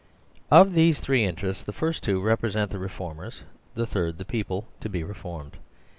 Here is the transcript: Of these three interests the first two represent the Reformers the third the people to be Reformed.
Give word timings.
Of 0.49 0.73
these 0.73 0.99
three 0.99 1.23
interests 1.25 1.63
the 1.63 1.71
first 1.71 2.01
two 2.01 2.19
represent 2.19 2.71
the 2.71 2.79
Reformers 2.79 3.43
the 3.75 3.85
third 3.85 4.17
the 4.17 4.25
people 4.25 4.67
to 4.79 4.89
be 4.89 5.03
Reformed. 5.03 5.57